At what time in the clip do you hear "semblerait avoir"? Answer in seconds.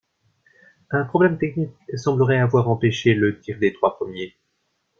1.93-2.67